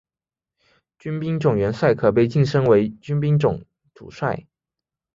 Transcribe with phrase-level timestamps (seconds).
[0.97, 3.63] 军兵种元帅可被晋升为军兵种
[3.93, 4.47] 主帅。